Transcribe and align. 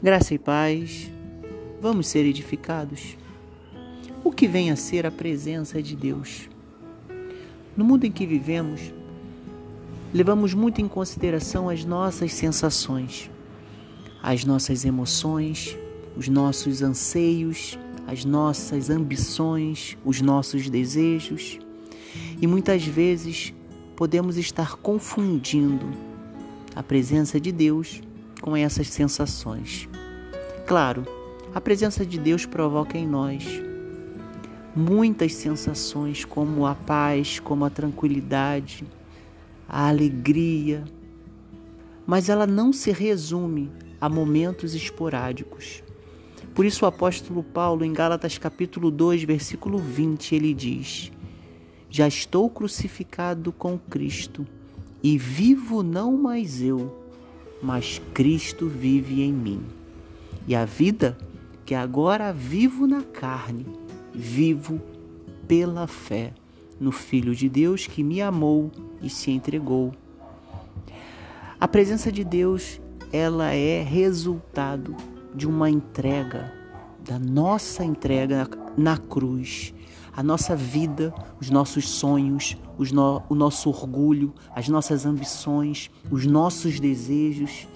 Graça 0.00 0.32
e 0.32 0.38
paz, 0.38 1.10
vamos 1.82 2.06
ser 2.06 2.24
edificados. 2.24 3.16
O 4.22 4.30
que 4.30 4.46
vem 4.46 4.70
a 4.70 4.76
ser 4.76 5.04
a 5.04 5.10
presença 5.10 5.82
de 5.82 5.96
Deus? 5.96 6.48
No 7.76 7.84
mundo 7.84 8.04
em 8.04 8.12
que 8.12 8.24
vivemos, 8.24 8.94
levamos 10.14 10.54
muito 10.54 10.80
em 10.80 10.86
consideração 10.86 11.68
as 11.68 11.84
nossas 11.84 12.32
sensações, 12.32 13.28
as 14.22 14.44
nossas 14.44 14.84
emoções, 14.84 15.76
os 16.16 16.28
nossos 16.28 16.80
anseios, 16.80 17.76
as 18.06 18.24
nossas 18.24 18.90
ambições, 18.90 19.98
os 20.04 20.20
nossos 20.20 20.70
desejos. 20.70 21.58
E 22.40 22.46
muitas 22.46 22.84
vezes 22.84 23.52
podemos 23.96 24.36
estar 24.36 24.76
confundindo 24.76 25.86
a 26.76 26.84
presença 26.84 27.40
de 27.40 27.50
Deus 27.50 28.00
com 28.40 28.56
essas 28.56 28.88
sensações. 28.88 29.88
Claro, 30.68 31.06
a 31.54 31.62
presença 31.62 32.04
de 32.04 32.18
Deus 32.18 32.44
provoca 32.44 32.98
em 32.98 33.06
nós 33.06 33.42
muitas 34.76 35.32
sensações, 35.32 36.26
como 36.26 36.66
a 36.66 36.74
paz, 36.74 37.40
como 37.40 37.64
a 37.64 37.70
tranquilidade, 37.70 38.84
a 39.66 39.88
alegria, 39.88 40.84
mas 42.06 42.28
ela 42.28 42.46
não 42.46 42.70
se 42.70 42.92
resume 42.92 43.72
a 43.98 44.10
momentos 44.10 44.74
esporádicos. 44.74 45.82
Por 46.54 46.66
isso 46.66 46.84
o 46.84 46.88
apóstolo 46.88 47.42
Paulo, 47.42 47.82
em 47.82 47.94
Gálatas 47.94 48.36
capítulo 48.36 48.90
2, 48.90 49.22
versículo 49.22 49.78
20, 49.78 50.34
ele 50.34 50.52
diz: 50.52 51.10
Já 51.88 52.06
estou 52.06 52.50
crucificado 52.50 53.52
com 53.52 53.78
Cristo, 53.78 54.46
e 55.02 55.16
vivo 55.16 55.82
não 55.82 56.12
mais 56.12 56.60
eu, 56.60 56.94
mas 57.62 58.02
Cristo 58.12 58.68
vive 58.68 59.22
em 59.22 59.32
mim. 59.32 59.77
E 60.48 60.56
a 60.56 60.64
vida 60.64 61.18
que 61.66 61.74
agora 61.74 62.32
vivo 62.32 62.86
na 62.86 63.02
carne, 63.02 63.66
vivo 64.14 64.80
pela 65.46 65.86
fé 65.86 66.32
no 66.80 66.90
Filho 66.90 67.34
de 67.34 67.50
Deus 67.50 67.86
que 67.86 68.02
me 68.02 68.22
amou 68.22 68.72
e 69.02 69.10
se 69.10 69.30
entregou. 69.30 69.92
A 71.60 71.68
presença 71.68 72.10
de 72.10 72.24
Deus, 72.24 72.80
ela 73.12 73.52
é 73.52 73.82
resultado 73.82 74.96
de 75.34 75.46
uma 75.46 75.68
entrega, 75.68 76.50
da 77.06 77.18
nossa 77.18 77.84
entrega 77.84 78.48
na 78.74 78.96
cruz. 78.96 79.74
A 80.16 80.22
nossa 80.22 80.56
vida, 80.56 81.12
os 81.38 81.50
nossos 81.50 81.86
sonhos, 81.90 82.56
os 82.78 82.90
no, 82.90 83.22
o 83.28 83.34
nosso 83.34 83.68
orgulho, 83.68 84.32
as 84.56 84.66
nossas 84.66 85.04
ambições, 85.04 85.90
os 86.10 86.24
nossos 86.24 86.80
desejos, 86.80 87.68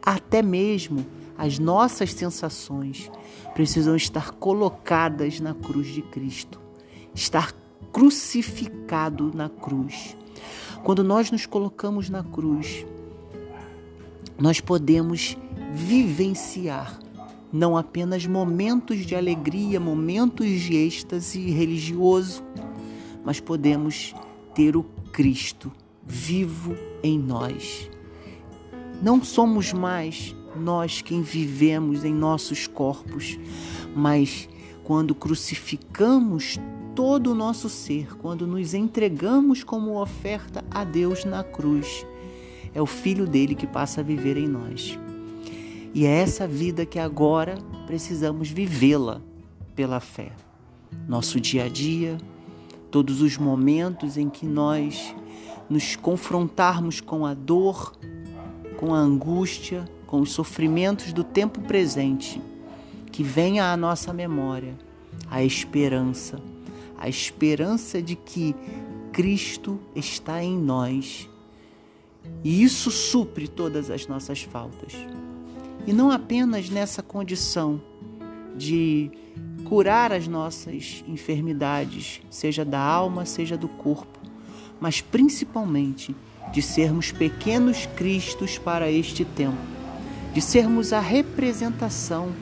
até 0.00 0.42
mesmo 0.42 1.04
as 1.40 1.58
nossas 1.58 2.12
sensações 2.12 3.10
precisam 3.54 3.96
estar 3.96 4.32
colocadas 4.32 5.40
na 5.40 5.54
cruz 5.54 5.86
de 5.86 6.02
Cristo, 6.02 6.60
estar 7.14 7.54
crucificado 7.90 9.32
na 9.34 9.48
cruz. 9.48 10.14
Quando 10.84 11.02
nós 11.02 11.30
nos 11.30 11.46
colocamos 11.46 12.10
na 12.10 12.22
cruz, 12.22 12.84
nós 14.38 14.60
podemos 14.60 15.34
vivenciar 15.72 16.98
não 17.50 17.74
apenas 17.74 18.26
momentos 18.26 18.98
de 19.06 19.16
alegria, 19.16 19.80
momentos 19.80 20.46
de 20.46 20.76
êxtase 20.76 21.50
religioso, 21.52 22.44
mas 23.24 23.40
podemos 23.40 24.14
ter 24.54 24.76
o 24.76 24.82
Cristo 25.10 25.72
vivo 26.06 26.76
em 27.02 27.18
nós. 27.18 27.90
Não 29.02 29.24
somos 29.24 29.72
mais 29.72 30.36
nós 30.56 31.02
quem 31.02 31.22
vivemos 31.22 32.04
em 32.04 32.12
nossos 32.12 32.66
corpos, 32.66 33.38
mas 33.94 34.48
quando 34.84 35.14
crucificamos 35.14 36.58
todo 36.94 37.32
o 37.32 37.34
nosso 37.34 37.68
ser, 37.68 38.16
quando 38.16 38.46
nos 38.46 38.74
entregamos 38.74 39.62
como 39.62 40.00
oferta 40.00 40.64
a 40.70 40.84
Deus 40.84 41.24
na 41.24 41.44
cruz, 41.44 42.04
é 42.74 42.80
o 42.80 42.86
Filho 42.86 43.26
dele 43.26 43.54
que 43.54 43.66
passa 43.66 44.00
a 44.00 44.04
viver 44.04 44.36
em 44.36 44.48
nós. 44.48 44.98
E 45.92 46.06
é 46.06 46.20
essa 46.20 46.46
vida 46.46 46.86
que 46.86 46.98
agora 46.98 47.56
precisamos 47.86 48.48
vivê-la 48.48 49.20
pela 49.74 49.98
fé. 49.98 50.32
Nosso 51.08 51.40
dia 51.40 51.64
a 51.64 51.68
dia, 51.68 52.18
todos 52.90 53.20
os 53.20 53.36
momentos 53.36 54.16
em 54.16 54.28
que 54.28 54.46
nós 54.46 55.14
nos 55.68 55.96
confrontarmos 55.96 57.00
com 57.00 57.24
a 57.24 57.34
dor, 57.34 57.92
com 58.76 58.94
a 58.94 58.98
angústia, 58.98 59.84
com 60.10 60.20
os 60.20 60.32
sofrimentos 60.32 61.12
do 61.12 61.22
tempo 61.22 61.60
presente, 61.60 62.42
que 63.12 63.22
venha 63.22 63.72
à 63.72 63.76
nossa 63.76 64.12
memória 64.12 64.76
a 65.30 65.44
esperança, 65.44 66.40
a 66.98 67.08
esperança 67.08 68.02
de 68.02 68.16
que 68.16 68.54
Cristo 69.12 69.78
está 69.94 70.42
em 70.42 70.58
nós. 70.58 71.28
E 72.42 72.60
isso 72.60 72.90
supre 72.90 73.46
todas 73.46 73.88
as 73.88 74.08
nossas 74.08 74.42
faltas. 74.42 74.94
E 75.86 75.92
não 75.92 76.10
apenas 76.10 76.68
nessa 76.68 77.04
condição 77.04 77.80
de 78.56 79.12
curar 79.64 80.12
as 80.12 80.26
nossas 80.26 81.04
enfermidades, 81.06 82.20
seja 82.28 82.64
da 82.64 82.80
alma, 82.80 83.24
seja 83.24 83.56
do 83.56 83.68
corpo, 83.68 84.18
mas 84.80 85.00
principalmente 85.00 86.16
de 86.52 86.60
sermos 86.60 87.12
pequenos 87.12 87.86
cristos 87.94 88.58
para 88.58 88.90
este 88.90 89.24
tempo, 89.24 89.79
de 90.32 90.40
sermos 90.40 90.92
a 90.92 91.00
representação, 91.00 92.32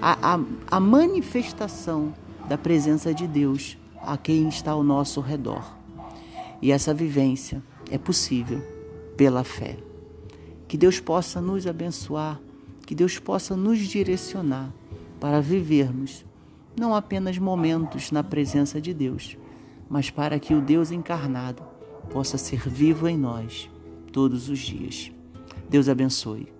a, 0.00 0.34
a, 0.34 0.40
a 0.70 0.80
manifestação 0.80 2.14
da 2.48 2.56
presença 2.56 3.12
de 3.12 3.26
Deus 3.26 3.76
a 4.00 4.16
quem 4.16 4.48
está 4.48 4.72
ao 4.72 4.82
nosso 4.82 5.20
redor. 5.20 5.76
E 6.60 6.72
essa 6.72 6.94
vivência 6.94 7.62
é 7.90 7.98
possível 7.98 8.62
pela 9.16 9.44
fé. 9.44 9.76
Que 10.66 10.76
Deus 10.76 11.00
possa 11.00 11.40
nos 11.40 11.66
abençoar, 11.66 12.40
que 12.86 12.94
Deus 12.94 13.18
possa 13.18 13.56
nos 13.56 13.78
direcionar 13.78 14.72
para 15.20 15.40
vivermos 15.40 16.24
não 16.78 16.94
apenas 16.94 17.38
momentos 17.38 18.10
na 18.10 18.22
presença 18.22 18.80
de 18.80 18.92
Deus, 18.92 19.36
mas 19.88 20.10
para 20.10 20.38
que 20.38 20.54
o 20.54 20.60
Deus 20.60 20.90
encarnado 20.90 21.62
possa 22.10 22.36
ser 22.36 22.68
vivo 22.68 23.08
em 23.08 23.16
nós 23.16 23.70
todos 24.12 24.48
os 24.48 24.58
dias. 24.58 25.12
Deus 25.68 25.88
abençoe. 25.88 26.53